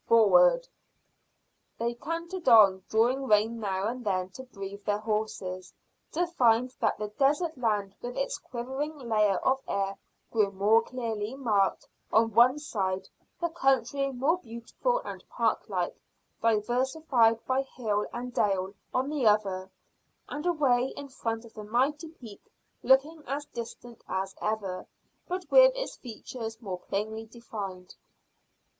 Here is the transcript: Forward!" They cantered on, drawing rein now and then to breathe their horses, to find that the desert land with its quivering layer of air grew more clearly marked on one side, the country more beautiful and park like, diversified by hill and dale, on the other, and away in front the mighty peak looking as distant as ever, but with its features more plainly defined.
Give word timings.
Forward!" 0.07 0.67
They 1.77 1.93
cantered 1.93 2.49
on, 2.49 2.81
drawing 2.89 3.27
rein 3.27 3.59
now 3.59 3.87
and 3.87 4.03
then 4.03 4.29
to 4.29 4.41
breathe 4.45 4.83
their 4.83 4.97
horses, 4.97 5.75
to 6.13 6.25
find 6.25 6.73
that 6.79 6.97
the 6.97 7.09
desert 7.09 7.55
land 7.55 7.93
with 8.01 8.17
its 8.17 8.39
quivering 8.39 8.97
layer 8.97 9.37
of 9.37 9.61
air 9.67 9.99
grew 10.31 10.49
more 10.51 10.81
clearly 10.81 11.35
marked 11.35 11.87
on 12.11 12.33
one 12.33 12.57
side, 12.57 13.09
the 13.39 13.49
country 13.49 14.11
more 14.11 14.39
beautiful 14.39 15.01
and 15.05 15.23
park 15.29 15.69
like, 15.69 15.95
diversified 16.41 17.45
by 17.45 17.61
hill 17.61 18.07
and 18.11 18.33
dale, 18.33 18.73
on 18.95 19.07
the 19.07 19.27
other, 19.27 19.69
and 20.29 20.47
away 20.47 20.91
in 20.97 21.09
front 21.09 21.45
the 21.53 21.63
mighty 21.63 22.09
peak 22.09 22.41
looking 22.81 23.21
as 23.27 23.45
distant 23.45 24.01
as 24.09 24.33
ever, 24.41 24.87
but 25.27 25.45
with 25.51 25.71
its 25.75 25.95
features 25.95 26.59
more 26.59 26.79
plainly 26.79 27.27
defined. 27.27 27.93